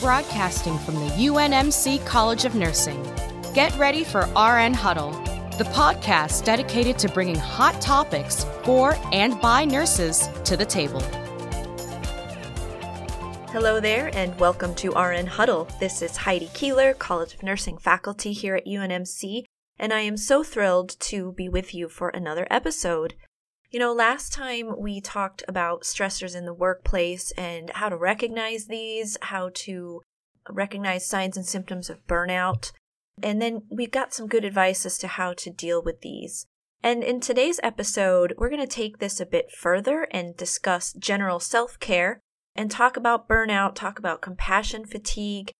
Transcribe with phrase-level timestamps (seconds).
[0.00, 3.02] broadcasting from the UNMC College of Nursing.
[3.54, 5.12] Get ready for RN Huddle,
[5.56, 11.00] the podcast dedicated to bringing hot topics for and by nurses to the table.
[13.50, 15.68] Hello there, and welcome to RN Huddle.
[15.78, 19.44] This is Heidi Keeler, College of Nursing faculty here at UNMC,
[19.78, 23.14] and I am so thrilled to be with you for another episode.
[23.74, 28.66] You know, last time we talked about stressors in the workplace and how to recognize
[28.66, 30.00] these, how to
[30.48, 32.70] recognize signs and symptoms of burnout.
[33.20, 36.46] And then we've got some good advice as to how to deal with these.
[36.84, 41.40] And in today's episode, we're going to take this a bit further and discuss general
[41.40, 42.20] self care
[42.54, 45.50] and talk about burnout, talk about compassion fatigue,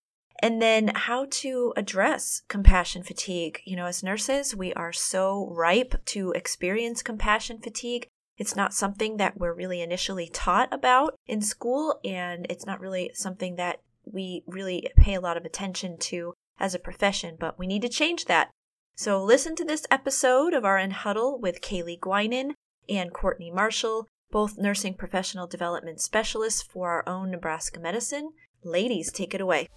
[0.44, 3.62] and then how to address compassion fatigue.
[3.64, 8.08] You know, as nurses, we are so ripe to experience compassion fatigue.
[8.36, 13.10] It's not something that we're really initially taught about in school, and it's not really
[13.14, 17.66] something that we really pay a lot of attention to as a profession, but we
[17.66, 18.50] need to change that.
[18.94, 22.50] So listen to this episode of RN Huddle with Kaylee Guinan
[22.86, 28.32] and Courtney Marshall, both nursing professional development specialists for our own Nebraska Medicine.
[28.64, 29.68] Ladies, take it away.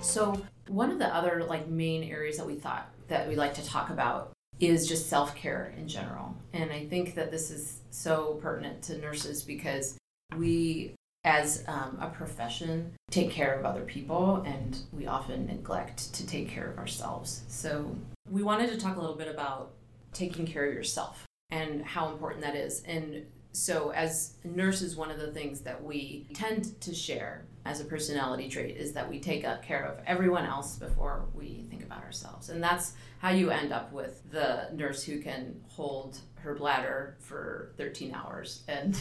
[0.00, 3.64] So, one of the other like main areas that we thought that we like to
[3.64, 6.36] talk about is just self-care in general.
[6.52, 9.96] And I think that this is so pertinent to nurses because
[10.36, 16.26] we as um, a profession take care of other people and we often neglect to
[16.26, 17.42] take care of ourselves.
[17.48, 17.96] So,
[18.28, 19.74] we wanted to talk a little bit about
[20.12, 22.82] taking care of yourself and how important that is.
[22.82, 27.84] And so, as nurses, one of the things that we tend to share as a
[27.84, 32.48] personality trait is that we take care of everyone else before we think about ourselves.
[32.48, 37.72] And that's how you end up with the nurse who can hold her bladder for
[37.76, 39.00] 13 hours and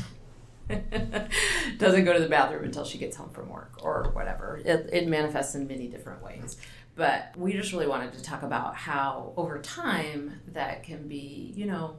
[1.80, 4.62] doesn't go to the bathroom until she gets home from work or whatever.
[4.64, 6.58] It, it manifests in many different ways.
[6.96, 11.66] But we just really wanted to talk about how over time that can be, you
[11.66, 11.96] know,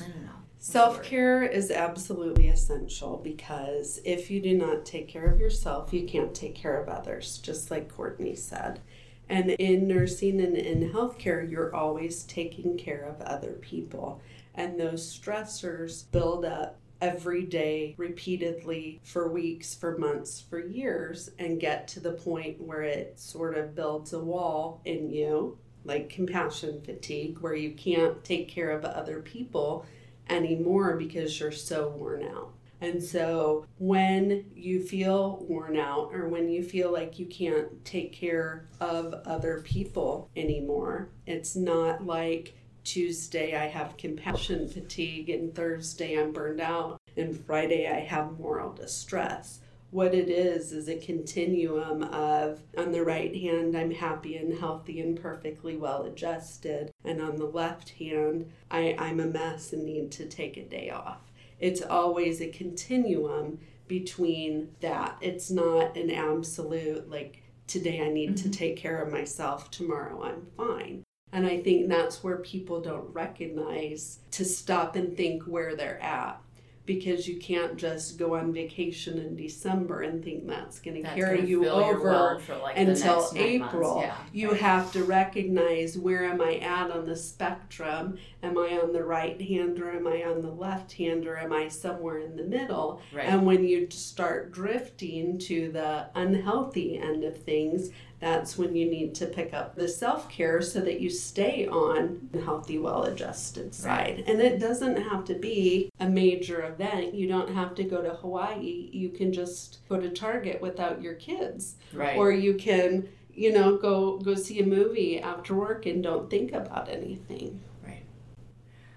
[0.00, 0.30] I don't know.
[0.58, 6.06] Self care is absolutely essential because if you do not take care of yourself, you
[6.06, 8.80] can't take care of others, just like Courtney said.
[9.28, 14.22] And in nursing and in healthcare, you're always taking care of other people.
[14.54, 21.60] And those stressors build up every day, repeatedly, for weeks, for months, for years, and
[21.60, 26.80] get to the point where it sort of builds a wall in you, like compassion
[26.82, 29.86] fatigue, where you can't take care of other people
[30.28, 32.52] anymore because you're so worn out.
[32.80, 38.12] And so when you feel worn out or when you feel like you can't take
[38.12, 46.20] care of other people anymore, it's not like Tuesday I have compassion fatigue and Thursday
[46.20, 49.60] I'm burned out and Friday I have moral distress.
[49.94, 54.98] What it is is a continuum of on the right hand I'm happy and healthy
[54.98, 60.10] and perfectly well adjusted and on the left hand I, I'm a mess and need
[60.10, 61.30] to take a day off.
[61.60, 65.16] It's always a continuum between that.
[65.20, 68.50] It's not an absolute like today I need mm-hmm.
[68.50, 71.04] to take care of myself, tomorrow I'm fine.
[71.32, 76.40] And I think that's where people don't recognize to stop and think where they're at
[76.86, 81.46] because you can't just go on vacation in December and think that's going to carry
[81.46, 84.00] you over like until April.
[84.02, 84.60] Yeah, you right.
[84.60, 88.18] have to recognize where am I at on the spectrum?
[88.42, 91.54] Am I on the right hand or am I on the left hand or am
[91.54, 93.00] I somewhere in the middle?
[93.14, 93.26] Right.
[93.26, 99.14] And when you start drifting to the unhealthy end of things, that's when you need
[99.16, 103.74] to pick up the self care so that you stay on the healthy, well adjusted
[103.74, 104.16] side.
[104.16, 104.24] Right.
[104.26, 107.14] And it doesn't have to be a major event.
[107.14, 108.88] You don't have to go to Hawaii.
[108.92, 111.76] You can just go to Target without your kids.
[111.92, 112.16] Right.
[112.16, 116.52] Or you can, you know, go go see a movie after work and don't think
[116.52, 117.60] about anything.
[117.84, 118.04] Right.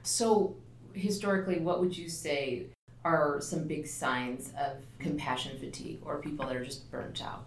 [0.04, 0.56] So
[0.94, 2.68] historically, what would you say
[3.04, 7.46] are some big signs of compassion fatigue or people that are just burnt out?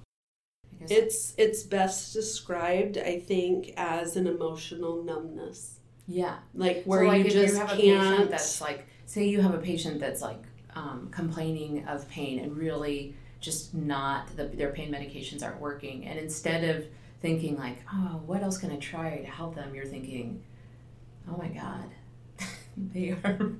[0.88, 5.78] It's it's best described, I think, as an emotional numbness.
[6.06, 7.80] Yeah, like where so like you just you have can't.
[7.80, 10.42] A patient that's like, say you have a patient that's like
[10.74, 16.18] um, complaining of pain and really just not the, their pain medications aren't working, and
[16.18, 16.86] instead of
[17.20, 19.74] thinking like, oh, what else can I try to help them?
[19.74, 20.42] You're thinking,
[21.30, 21.90] oh my god,
[22.76, 23.52] they are,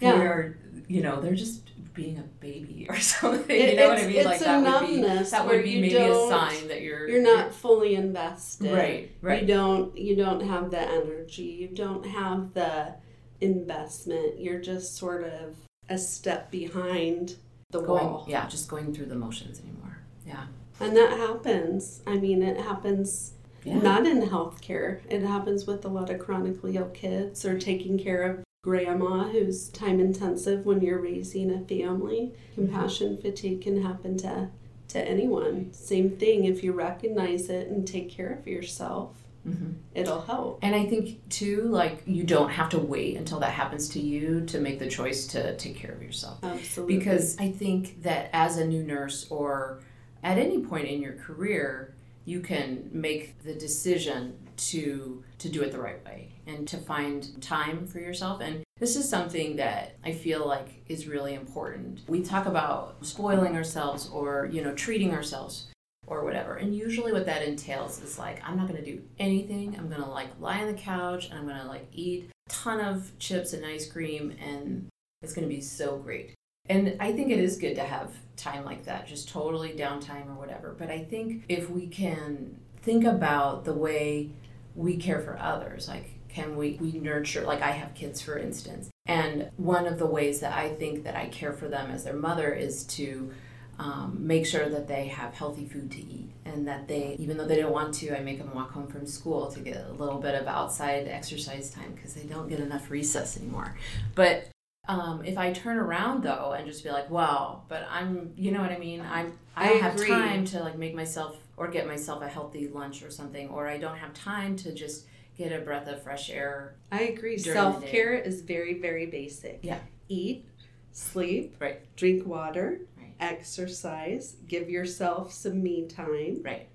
[0.00, 0.20] they yeah.
[0.20, 0.58] are,
[0.88, 1.65] you know, they're just
[1.96, 3.56] being a baby or something.
[3.56, 4.24] It, you know what I mean?
[4.24, 7.94] like that would be that would be maybe a sign that you're you're not fully
[7.96, 8.72] invested.
[8.72, 9.10] Right.
[9.22, 9.42] Right.
[9.42, 11.42] You don't you don't have the energy.
[11.44, 12.94] You don't have the
[13.40, 14.40] investment.
[14.40, 15.56] You're just sort of
[15.88, 17.36] a step behind
[17.70, 18.26] the going, wall.
[18.28, 19.98] yeah, just going through the motions anymore.
[20.26, 20.44] Yeah.
[20.80, 22.02] And that happens.
[22.06, 23.32] I mean, it happens
[23.64, 23.78] Yeah.
[23.78, 25.00] not in healthcare.
[25.08, 29.68] It happens with a lot of chronically ill kids or taking care of grandma who's
[29.68, 32.32] time intensive when you're raising a family.
[32.56, 34.48] Compassion fatigue can happen to
[34.88, 35.72] to anyone.
[35.72, 39.14] Same thing if you recognize it and take care of yourself,
[39.44, 40.58] hmm it'll help.
[40.62, 44.44] And I think too, like you don't have to wait until that happens to you
[44.46, 46.38] to make the choice to take care of yourself.
[46.42, 46.98] Absolutely.
[46.98, 49.80] Because I think that as a new nurse or
[50.24, 55.72] at any point in your career, you can make the decision to to do it
[55.72, 60.12] the right way and to find time for yourself and this is something that I
[60.12, 62.00] feel like is really important.
[62.08, 65.68] We talk about spoiling ourselves or, you know, treating ourselves
[66.06, 66.56] or whatever.
[66.56, 69.76] And usually what that entails is like I'm not going to do anything.
[69.78, 72.52] I'm going to like lie on the couch and I'm going to like eat a
[72.52, 74.88] ton of chips and ice cream and
[75.22, 76.34] it's going to be so great.
[76.68, 80.34] And I think it is good to have time like that, just totally downtime or
[80.34, 80.74] whatever.
[80.76, 84.32] But I think if we can think about the way
[84.76, 88.90] we care for others, like can we, we nurture, like I have kids, for instance.
[89.06, 92.14] And one of the ways that I think that I care for them as their
[92.14, 93.32] mother is to
[93.78, 97.46] um, make sure that they have healthy food to eat and that they, even though
[97.46, 100.18] they don't want to, I make them walk home from school to get a little
[100.18, 103.76] bit of outside exercise time because they don't get enough recess anymore.
[104.14, 104.48] But
[104.88, 108.60] um, if I turn around though and just be like, wow, but I'm, you know
[108.60, 109.00] what I mean?
[109.00, 112.68] I'm, I I don't have time to like make myself or get myself a healthy
[112.68, 115.06] lunch or something, or I don't have time to just
[115.36, 116.74] get a breath of fresh air.
[116.92, 117.36] I agree.
[117.36, 117.52] during the day.
[117.80, 119.60] Self care is very, very basic.
[119.62, 119.78] Yeah.
[120.08, 120.44] Eat,
[120.92, 121.80] sleep, Right.
[121.96, 123.14] drink water, Right.
[123.20, 126.42] exercise, give yourself some me time.
[126.42, 126.68] Right.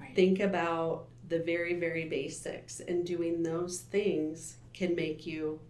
[0.00, 0.14] Right.
[0.14, 5.60] Think about the very, very basics, and doing those things can make you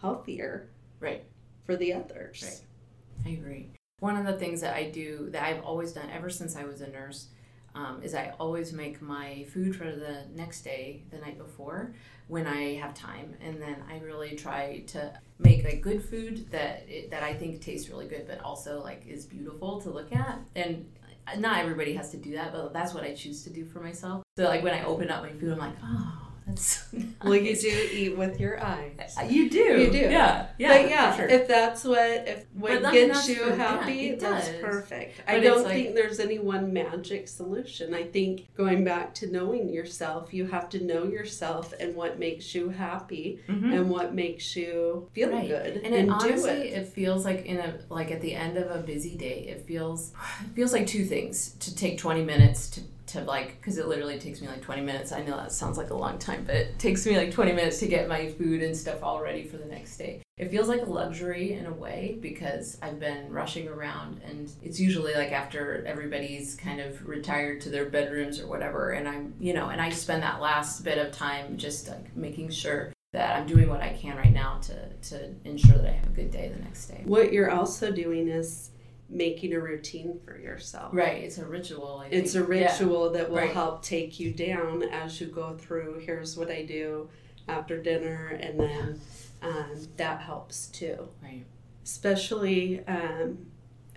[0.00, 0.68] healthier
[1.00, 1.22] Right.
[1.68, 2.42] For the others.
[2.42, 3.30] Right.
[3.30, 3.70] I agree.
[4.00, 6.80] One of the things that I do that I've always done ever since I was
[6.80, 7.28] a nurse
[7.74, 11.94] um, is I always make my food for the next day the night before
[12.26, 16.86] when I have time, and then I really try to make like good food that
[16.88, 20.38] it, that I think tastes really good, but also like is beautiful to look at.
[20.56, 20.90] And
[21.36, 24.22] not everybody has to do that, but that's what I choose to do for myself.
[24.38, 26.88] So like when I open up my food, I'm like, oh, that's
[27.24, 29.16] Well, you do eat with your eyes.
[29.28, 29.58] You do.
[29.58, 29.98] You do.
[29.98, 30.46] Yeah.
[30.58, 30.68] Yeah.
[30.82, 31.26] but yeah, sure.
[31.28, 33.48] if that's what if what But gets that's you true.
[33.50, 35.22] Yeah, happy, it that's perfect.
[35.26, 37.94] But I don't like- think there's any one magic solution.
[37.94, 42.54] I think going back to knowing yourself, you have to know yourself and what makes
[42.54, 43.74] you happy Mhm.
[43.74, 45.48] and what makes you feel Right.
[45.48, 46.78] good And, it, do honestly, it.
[46.82, 46.88] it.
[46.88, 50.12] feels like in a like at the end of a busy day, it feels
[50.44, 54.18] it feels like two things to take twenty minutes to to like because it literally
[54.18, 55.12] takes me like twenty minutes.
[55.12, 57.78] I know that sounds like a long time, but it takes me like twenty minutes
[57.80, 60.22] to get my food and stuff all ready for the next day.
[60.36, 64.78] It feels like a luxury in a way because I've been rushing around, and it's
[64.78, 69.52] usually like after everybody's kind of retired to their bedrooms or whatever, and I'm you
[69.52, 73.46] know, and I spend that last bit of time just like making sure that I'm
[73.46, 76.52] doing what I can right now to to ensure that I have a good day
[76.54, 77.02] the next day.
[77.04, 78.70] What you're also doing is
[79.08, 80.92] making a routine for yourself.
[80.92, 82.02] Right, it's a ritual.
[82.04, 82.60] I It's a think.
[82.60, 82.72] Yeah.
[82.72, 83.50] ritual that will Right.
[83.52, 86.00] help take you down as you go through.
[86.00, 87.08] Here's what I do
[87.48, 89.00] after dinner, and then
[89.40, 91.08] um, that helps too.
[91.22, 91.44] Right.
[91.84, 93.46] Especially, um,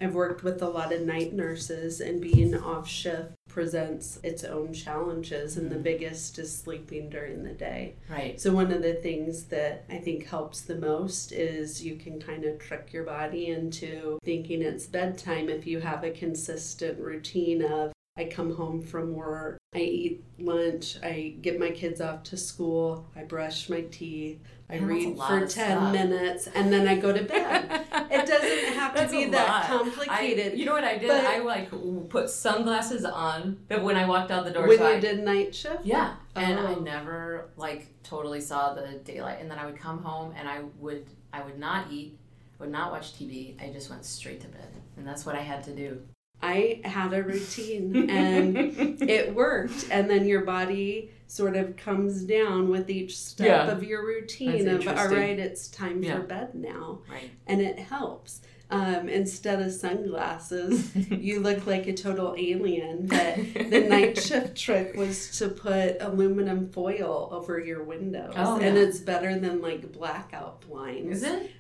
[0.02, 4.74] I've worked with a lot of night nurses, and being off shift presents its own
[4.74, 5.84] challenges, and the Mhm.
[5.84, 7.94] biggest is sleeping during the day.
[8.10, 8.40] Right.
[8.42, 12.46] So, one of the things that I think helps the most is you can kind
[12.46, 17.92] of trick your body into thinking it's bedtime if you have a consistent routine of
[18.18, 23.06] I come home from work, I eat lunch, I get my kids off to school,
[23.16, 24.38] I brush my teeth,
[24.70, 25.94] I that's read for 10 stuff.
[25.94, 27.86] minutes, and then I go to bed.
[28.12, 29.64] It doesn't have to be that lot.
[29.64, 30.52] complicated.
[30.52, 31.08] I, you know what I did?
[31.08, 31.72] but- I like
[32.10, 35.24] put sunglasses on, but when I walked out the door, when so you I- did
[35.24, 35.86] night shift?
[35.86, 36.80] Yeah, and I Oh.
[36.80, 41.06] never like totally saw the daylight, and then I would come home and I would
[41.32, 42.18] I would not eat,
[42.60, 43.56] would not watch TV.
[43.64, 46.02] I just went straight to bed, and that's what I had to do.
[46.44, 48.58] I had a routine and
[49.10, 53.72] it worked and then your body sort of comes down with each step Yeah.
[53.72, 56.18] of your routine That's of all right it's time Yeah.
[56.18, 57.30] for bed now right.
[57.48, 63.36] and it helps um, instead of sunglasses you look like a total alien but
[63.70, 68.84] the night shift trick was to put aluminum foil over your windows Oh, and yeah.
[68.84, 71.52] it's better than like blackout blinds Is it?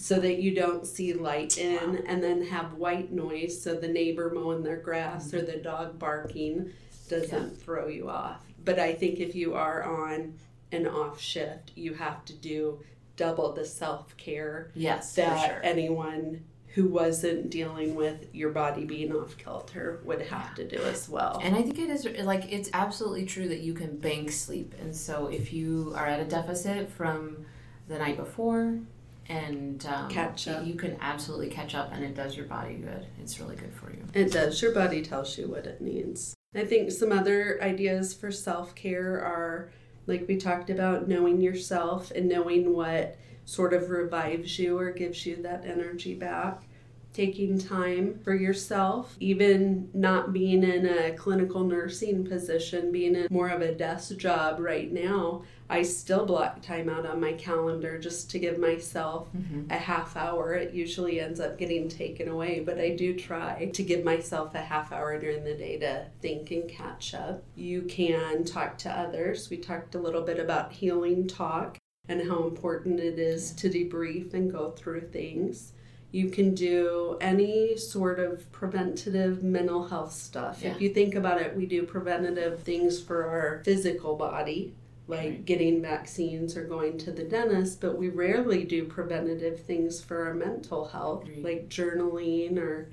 [0.00, 1.98] So that you don't see light in Wow.
[2.06, 6.70] and then have white noise so the neighbor mowing their grass or the dog barking
[7.08, 10.34] doesn't throw you off but i think if you are on
[10.72, 12.80] an off shift you have to do
[13.16, 15.60] double the self-care Yes, that sure.
[15.62, 21.08] anyone who wasn't dealing with your body being off kilter would have to do as
[21.08, 21.40] well.
[21.42, 24.74] And I think it is like it's absolutely true that you can bank sleep.
[24.80, 27.44] And so if you are at a deficit from
[27.88, 28.78] the night before
[29.30, 33.06] and um, catch up, you can absolutely catch up and it does your body good.
[33.20, 34.04] It's really good for you.
[34.12, 34.60] It does.
[34.60, 36.34] Your body tells you what it needs.
[36.54, 39.70] I think some other ideas for self care are
[40.08, 45.24] like we talked about knowing yourself and knowing what sort of revives you or gives
[45.24, 46.64] you that energy back.
[47.12, 53.48] Taking time for yourself, even not being in a clinical nursing position, being in more
[53.48, 58.30] of a desk job right now, I still block time out on my calendar just
[58.30, 59.70] to give myself mm-hmm.
[59.70, 60.54] a half hour.
[60.54, 64.60] It usually ends up getting taken away, but I do try to give myself a
[64.60, 67.42] half hour during the day to think and catch up.
[67.54, 69.50] You can talk to others.
[69.50, 71.76] We talked a little bit about healing talk
[72.08, 75.72] and how important it is to debrief and go through things.
[76.12, 80.60] You can do any sort of preventative mental health stuff.
[80.62, 80.72] Yeah.
[80.72, 84.74] If you think about it, we do preventative things for our physical body,
[85.06, 85.44] like right.
[85.44, 90.34] getting vaccines or going to the dentist, but we rarely do preventative things for our
[90.34, 91.42] mental health, right.
[91.42, 92.90] like journaling or.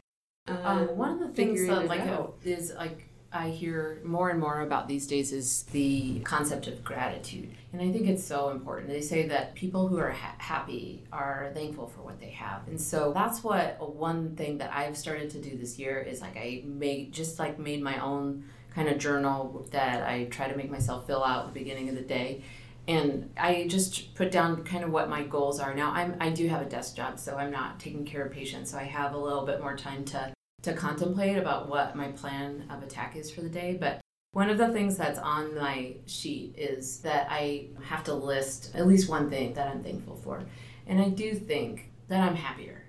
[0.48, 2.08] Um, um, one of the things that like
[2.44, 7.52] is like I hear more and more about these days is the concept of gratitude.
[7.74, 8.90] And I think it's so important.
[8.90, 12.68] They say that people who are ha- happy are thankful for what they have.
[12.68, 16.22] And so that's what uh, one thing that I've started to do this year is
[16.22, 20.56] like I made just like made my own kind of journal that I try to
[20.56, 22.44] make myself fill out at the beginning of the day.
[22.88, 25.74] And I just put down kind of what my goals are.
[25.74, 28.72] Now I'm I do have a desk job, so I'm not taking care of patients,
[28.72, 30.32] so I have a little bit more time to
[30.64, 33.78] to contemplate about what my plan of attack is for the day.
[33.80, 38.72] But one of the things that's on my sheet is that I have to list
[38.76, 40.44] at least one thing that I'm thankful for.
[40.86, 42.84] And I do think that I'm happier.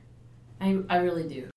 [0.61, 1.49] I, I really do.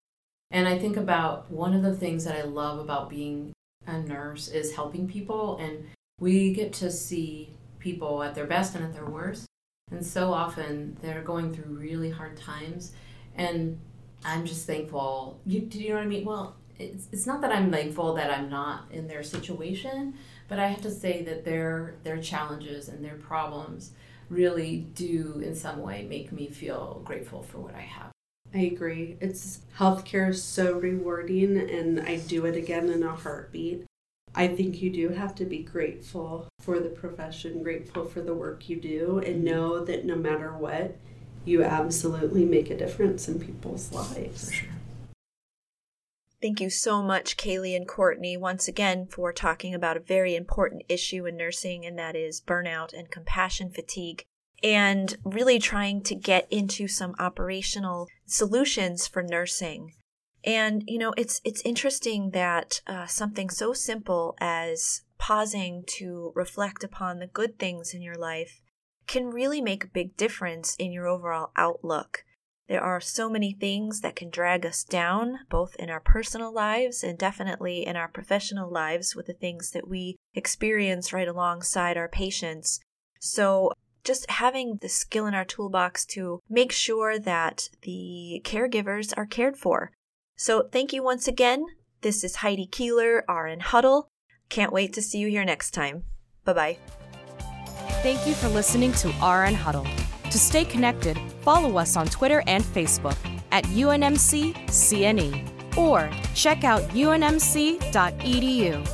[0.51, 3.53] And I think about one of the things that I love about being
[3.88, 5.58] a nurse is helping people.
[5.58, 5.86] And
[6.20, 9.46] we get to see people at their best and at their worst.
[9.91, 12.91] And so often they're going through really hard times.
[13.36, 13.80] And
[14.24, 15.40] I'm just thankful.
[15.46, 16.25] You, do you know what I mean?
[16.25, 20.16] Well, it's, it's not that I'm thankful that I'm not in their situation,
[20.48, 23.92] but I have to say that their their challenges and their problems
[24.30, 28.12] really do in some way make me feel grateful for what I have.
[28.54, 29.18] I agree.
[29.22, 33.86] It's healthcare is so rewarding and I do it again in a heartbeat.
[34.34, 38.70] I think you do have to be grateful for the profession, grateful for the work
[38.70, 39.46] you do, and mm-hmm.
[39.46, 40.98] know that no matter what,
[41.46, 44.52] you absolutely make a difference in people's lives.
[44.52, 44.70] Sure.
[46.42, 50.84] Thank you so much, Kaylee and Courtney, once again for talking about a very important
[50.90, 54.24] issue in nursing, and that is burnout and compassion fatigue,
[54.64, 59.94] and really trying to get into some operational solutions for nursing.
[60.44, 66.84] And you know, it's it's interesting that uh, something so simple as pausing to reflect
[66.84, 68.60] upon the good things in your life
[69.12, 72.24] can really make a big difference in your overall outlook.
[72.70, 77.03] There are so many things that can drag us down, both in our personal lives
[77.03, 82.08] and definitely in our professional lives with the things that we experience right alongside our
[82.08, 82.80] patients.
[83.20, 83.74] So,
[84.06, 89.58] just having the skill in our toolbox to make sure that the caregivers are cared
[89.58, 89.91] for.
[90.38, 91.65] So, thank you once again.
[92.00, 94.08] This is Heidi Keeler, RN Huddle.
[94.48, 96.06] Can't wait to see you here next time.
[96.46, 97.00] Bye bye.
[98.01, 99.86] Thank you for listening to RN Huddle.
[100.31, 103.15] To stay connected, follow us on Twitter and Facebook
[103.51, 104.55] at UNMC
[105.77, 107.79] or check out unmc.edu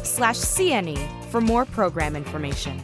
[0.05, 2.83] slash CNE for more program information.